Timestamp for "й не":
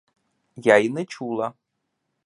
0.77-1.05